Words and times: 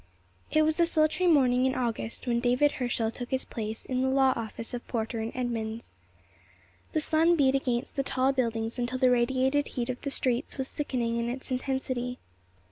IT 0.49 0.63
was 0.63 0.79
a 0.79 0.85
sultry 0.87 1.27
morning 1.27 1.67
in 1.67 1.75
August 1.75 2.25
when 2.25 2.39
David 2.39 2.71
Herschel 2.81 3.11
took 3.11 3.29
his 3.29 3.45
place 3.45 3.85
in 3.85 4.01
the 4.01 4.07
law 4.09 4.33
office 4.35 4.73
of 4.73 4.87
Porter 4.87 5.31
& 5.33 5.35
Edmunds. 5.35 5.95
The 6.93 6.99
sun 6.99 7.35
beat 7.35 7.53
against 7.53 7.95
the 7.97 8.01
tall 8.01 8.31
buildings 8.33 8.79
until 8.79 8.97
the 8.97 9.11
radiated 9.11 9.67
heat 9.67 9.89
of 9.91 10.01
the 10.01 10.09
streets 10.09 10.57
was 10.57 10.67
sickening 10.67 11.17
in 11.17 11.29
its 11.29 11.51
intensity. 11.51 12.17